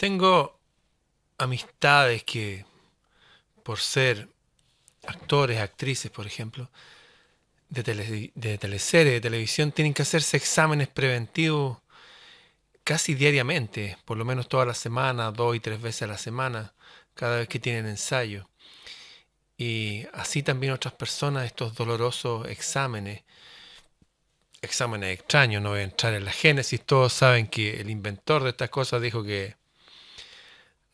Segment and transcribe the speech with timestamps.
[0.00, 0.58] Tengo
[1.36, 2.64] amistades que,
[3.62, 4.30] por ser
[5.06, 6.70] actores, actrices, por ejemplo,
[7.68, 11.80] de, tele, de teleseries, de televisión, tienen que hacerse exámenes preventivos
[12.82, 16.72] casi diariamente, por lo menos toda la semana, dos y tres veces a la semana,
[17.12, 18.48] cada vez que tienen ensayo.
[19.58, 23.22] Y así también otras personas, estos dolorosos exámenes,
[24.62, 28.48] exámenes extraños, no voy a entrar en la génesis, todos saben que el inventor de
[28.48, 29.60] estas cosas dijo que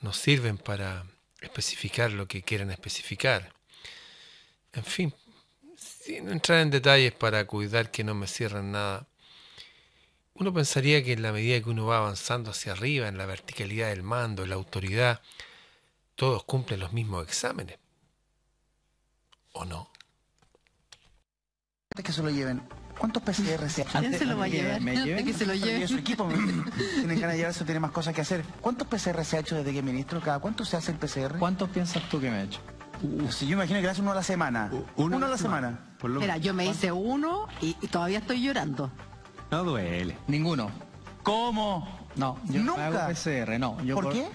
[0.01, 1.05] no sirven para
[1.41, 3.53] especificar lo que quieren especificar.
[4.73, 5.15] En fin,
[5.77, 9.07] sin entrar en detalles para cuidar que no me cierren nada,
[10.35, 13.89] uno pensaría que en la medida que uno va avanzando hacia arriba, en la verticalidad
[13.89, 15.23] del mando, la autoridad,
[16.15, 17.79] todos cumplen los mismos exámenes.
[19.53, 19.91] ¿O no?
[21.97, 22.86] que lleven.
[22.99, 24.81] ¿Cuántos PCR se ¿Quién se lo va a llevar?
[24.81, 25.87] que se lo lleve?
[25.87, 26.29] su equipo
[26.95, 28.45] tienen ganas de llevarse, tiene más cosas que hacer.
[28.61, 30.21] ¿Cuántos PCR se ha hecho desde que ministro?
[30.21, 31.39] ¿Cada cuánto se hace el PCR?
[31.39, 32.61] ¿Cuántos piensas tú que me he hecho?
[33.31, 34.71] Si yo imagino que hace uno a la semana.
[34.97, 35.79] Uno, a la semana.
[36.03, 38.91] Mira, yo me hice uno y, todavía estoy llorando.
[39.51, 40.17] No duele.
[40.27, 40.71] Ninguno.
[41.23, 41.87] ¿Cómo?
[42.17, 42.91] No, yo ¿Nunca?
[42.91, 43.77] no hago PCR, no.
[43.95, 44.27] ¿Por qué?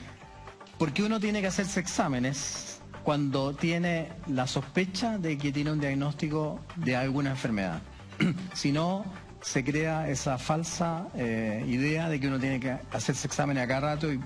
[0.77, 6.59] Porque uno tiene que hacerse exámenes cuando tiene la sospecha de que tiene un diagnóstico
[6.75, 7.81] de alguna enfermedad.
[8.53, 9.05] si no,
[9.41, 13.95] se crea esa falsa eh, idea de que uno tiene que hacerse exámenes a cada
[13.95, 14.19] rato y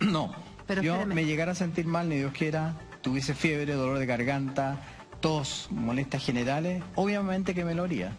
[0.00, 0.32] no.
[0.66, 4.78] Pero Yo me llegara a sentir mal, ni Dios quiera, tuviese fiebre, dolor de garganta,
[5.20, 8.12] tos, molestias generales, obviamente que me lo haría.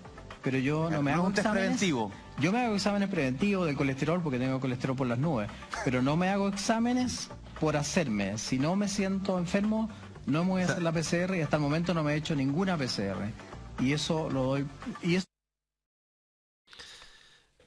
[0.44, 1.53] Pero yo no me hago exámenes.
[1.53, 2.11] preventivo.
[2.39, 5.49] Yo me hago exámenes preventivos del colesterol porque tengo colesterol por las nubes,
[5.85, 7.29] pero no me hago exámenes
[7.59, 8.38] por hacerme.
[8.38, 9.89] Si no me siento enfermo,
[10.25, 12.35] no me voy a hacer la PCR y hasta el momento no me he hecho
[12.35, 13.31] ninguna PCR.
[13.79, 14.67] Y eso lo doy.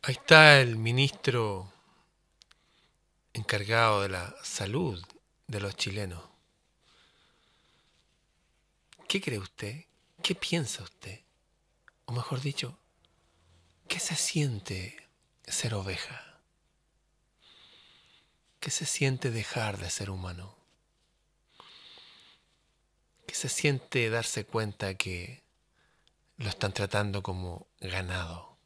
[0.02, 1.72] Ahí está el ministro
[3.32, 5.04] encargado de la salud
[5.46, 6.22] de los chilenos.
[9.08, 9.84] ¿Qué cree usted?
[10.22, 11.20] ¿Qué piensa usted?
[12.06, 12.78] O mejor dicho,
[13.88, 14.96] ¿qué se siente
[15.46, 16.40] ser oveja?
[18.60, 20.56] ¿Qué se siente dejar de ser humano?
[23.26, 25.45] ¿Qué se siente darse cuenta que
[26.38, 28.56] lo están tratando como ganado?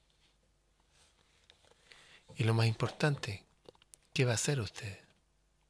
[2.36, 3.44] Y lo más importante,
[4.12, 4.98] ¿qué va a hacer usted?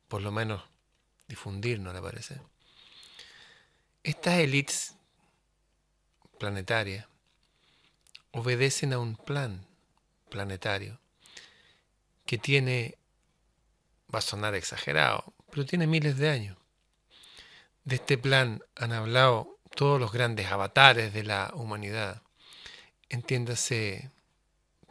[0.09, 0.63] Por lo menos
[1.29, 2.41] difundir, ¿no le parece?
[4.03, 4.95] Estas élites
[6.39, 7.07] planetarias
[8.33, 9.67] obedecen a un plan
[10.29, 10.99] planetario
[12.25, 12.97] que tiene,
[14.13, 16.57] va a sonar exagerado, pero tiene miles de años.
[17.85, 22.23] De este plan han hablado todos los grandes avatares de la humanidad.
[23.09, 24.11] Entiéndase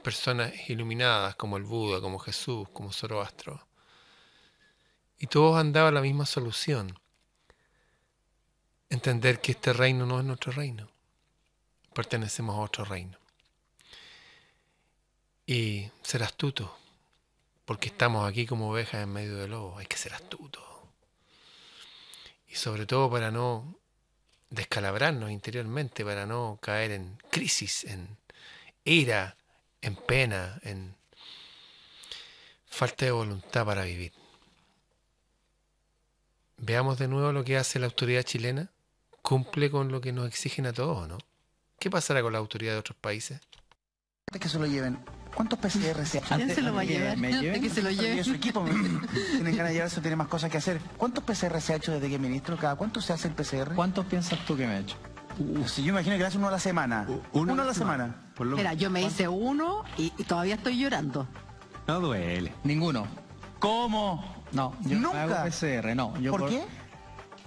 [0.03, 3.67] personas iluminadas como el Buda, como Jesús, como Zoroastro.
[5.17, 6.97] Y todos han dado la misma solución
[8.89, 10.89] entender que este reino no es nuestro reino.
[11.93, 13.17] Pertenecemos a otro reino.
[15.45, 16.77] Y ser astuto,
[17.65, 19.77] porque estamos aquí como ovejas en medio del lobo.
[19.77, 20.61] Hay que ser astuto.
[22.47, 23.75] Y sobre todo para no
[24.49, 28.17] descalabrarnos interiormente, para no caer en crisis, en
[28.83, 29.37] ira,
[29.81, 30.95] en pena, en
[32.65, 34.13] falta de voluntad para vivir.
[36.57, 38.69] Veamos de nuevo lo que hace la autoridad chilena
[39.21, 41.17] cumple con lo que nos exigen a todos, ¿no?
[41.79, 43.39] ¿Qué pasará con la autoridad de otros países?
[44.39, 44.99] Que se lo lleven.
[45.33, 47.17] ¿Cuántos PCR se ¿Quién se lo va a llevar?
[47.17, 48.23] que se lo lleve?
[48.23, 48.65] Su equipo
[49.31, 50.79] tienen ganas de llevarse, tiene más cosas que hacer.
[50.97, 52.57] ¿Cuántos PCR se ha hecho desde que ministro?
[52.57, 53.73] ¿Cada cuánto se hace el PCR?
[53.75, 54.97] ¿Cuántos piensas tú que me he hecho?
[55.67, 57.07] Si yo imagino que hace uno a la semana.
[57.31, 58.15] Uno, a la semana.
[58.39, 61.27] Mira, yo me hice uno y, todavía estoy llorando.
[61.87, 62.53] No duele.
[62.63, 63.07] Ninguno.
[63.59, 64.43] ¿Cómo?
[64.51, 65.25] No, yo ¿Nunca?
[65.25, 66.13] no hago PCR, no.
[66.29, 66.63] ¿Por qué?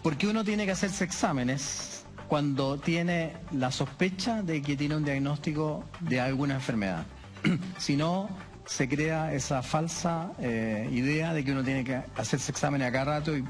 [0.03, 5.84] Porque uno tiene que hacerse exámenes cuando tiene la sospecha de que tiene un diagnóstico
[6.00, 7.04] de alguna enfermedad.
[7.78, 8.28] si no,
[8.66, 13.04] se crea esa falsa eh, idea de que uno tiene que hacerse exámenes a cada
[13.18, 13.44] rato y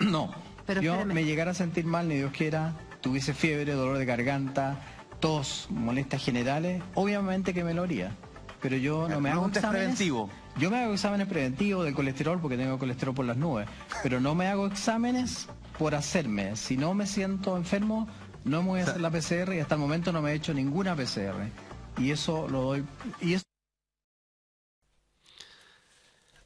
[0.00, 0.32] no.
[0.66, 4.78] Pero Yo me llegara a sentir mal, ni Dios quiera, tuviese fiebre, dolor de garganta,
[5.18, 8.12] tos, molestias generales, obviamente que me lo haría.
[8.60, 9.70] Pero yo no me hago exámenes.
[9.70, 10.28] preventivo.
[10.58, 13.68] Yo me hago exámenes preventivos del colesterol porque tengo colesterol por las nubes,
[14.02, 15.48] pero no me hago exámenes
[15.78, 16.56] por hacerme.
[16.56, 18.08] Si no me siento enfermo,
[18.44, 20.52] no me voy a hacer la PCR y hasta el momento no me he hecho
[20.52, 21.48] ninguna PCR.
[21.98, 22.84] Y eso lo doy.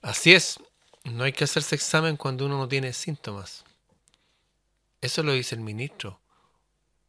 [0.00, 0.58] Así es.
[1.04, 3.64] No hay que hacerse examen cuando uno no tiene síntomas.
[5.00, 6.20] Eso lo dice el ministro.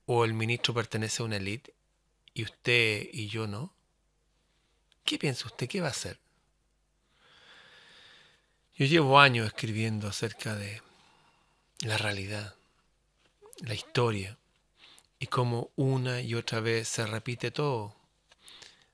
[0.05, 1.73] ¿O el ministro pertenece a una élite
[2.33, 3.73] y usted y yo no?
[5.05, 5.67] ¿Qué piensa usted?
[5.67, 6.19] ¿Qué va a hacer?
[8.75, 10.81] Yo llevo años escribiendo acerca de
[11.81, 12.55] la realidad,
[13.59, 14.37] la historia,
[15.19, 17.95] y cómo una y otra vez se repite todo.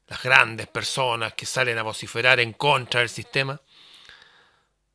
[0.09, 3.61] Las grandes personas que salen a vociferar en contra del sistema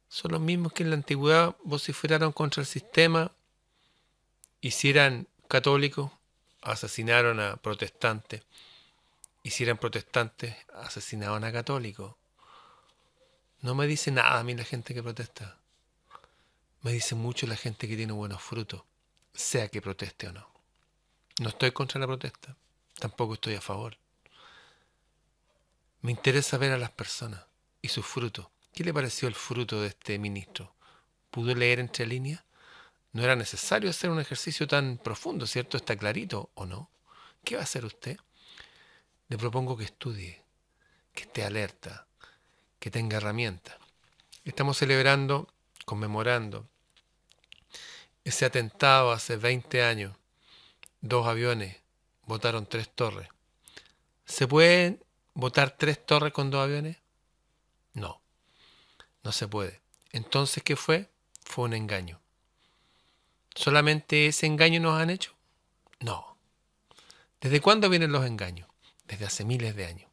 [0.09, 3.31] son los mismos que en la antigüedad vociferaron contra el sistema
[4.61, 6.11] y si eran católicos,
[6.63, 8.43] asesinaron a protestantes.
[9.45, 12.15] Y si eran protestantes, asesinaban a católicos.
[13.61, 15.59] No me dice nada a mí la gente que protesta.
[16.83, 18.83] Me dice mucho la gente que tiene buenos frutos,
[19.33, 20.49] sea que proteste o no.
[21.39, 22.57] No estoy contra la protesta,
[22.99, 23.97] tampoco estoy a favor.
[26.05, 27.47] Me interesa ver a las personas
[27.81, 28.49] y sus frutos.
[28.75, 30.75] ¿Qué le pareció el fruto de este ministro?
[31.31, 32.45] ¿Pudo leer entre líneas?
[33.13, 35.79] No era necesario hacer un ejercicio tan profundo, ¿cierto?
[35.79, 36.91] Está clarito o no.
[37.43, 38.19] ¿Qué va a hacer usted?
[39.29, 40.43] Le propongo que estudie,
[41.15, 42.07] que esté alerta,
[42.79, 43.79] que tenga herramientas.
[44.45, 45.49] Estamos celebrando,
[45.87, 46.69] conmemorando
[48.25, 50.15] ese atentado hace 20 años.
[51.01, 51.79] Dos aviones
[52.27, 53.31] botaron tres torres.
[54.27, 55.03] ¿Se pueden
[55.35, 56.97] votar tres torres con dos aviones?
[57.93, 58.23] No,
[59.23, 59.81] no se puede.
[60.13, 61.11] Entonces, ¿qué fue?
[61.45, 62.21] Fue un engaño.
[63.55, 65.35] ¿Solamente ese engaño nos han hecho?
[66.01, 66.37] No.
[67.41, 68.69] ¿Desde cuándo vienen los engaños?
[69.07, 70.11] Desde hace miles de años.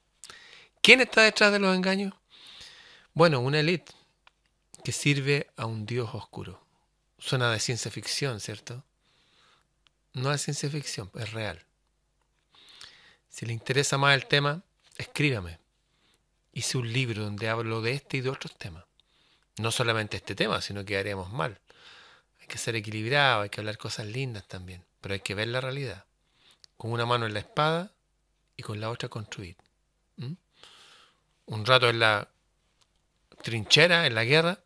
[0.82, 2.14] ¿Quién está detrás de los engaños?
[3.14, 3.94] Bueno, una élite
[4.84, 6.66] que sirve a un dios oscuro.
[7.18, 8.84] Suena de ciencia ficción, ¿cierto?
[10.14, 11.64] No es ciencia ficción, es real.
[13.30, 14.64] Si le interesa más el tema,
[15.02, 15.60] escríbame.
[16.54, 18.86] Hice un libro donde hablo de este y de otros temas.
[19.58, 21.60] No solamente este tema, sino que haríamos mal
[22.52, 26.04] que ser equilibrado, hay que hablar cosas lindas también, pero hay que ver la realidad.
[26.76, 27.94] Con una mano en la espada
[28.58, 29.56] y con la otra construir.
[31.46, 32.28] Un rato en la
[33.42, 34.60] trinchera, en la guerra,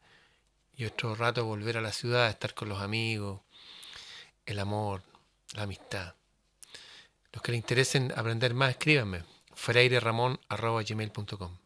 [0.76, 3.42] y otro rato volver a la ciudad, estar con los amigos,
[4.48, 5.04] el amor,
[5.54, 6.16] la amistad.
[7.32, 9.24] Los que les interesen aprender más, escríbanme.
[9.56, 11.58] freireramon.gmail.com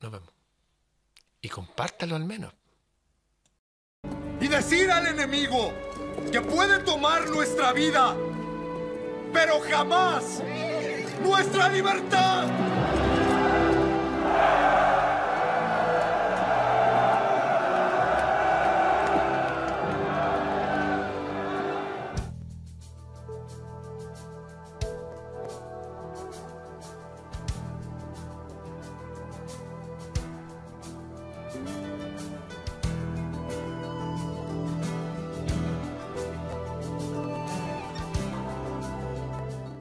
[0.00, 0.30] Nos vemos.
[1.42, 2.52] Y compártalo al menos
[4.44, 5.72] y decir al enemigo
[6.30, 8.14] que puede tomar nuestra vida,
[9.32, 10.42] pero jamás
[11.22, 12.46] nuestra libertad.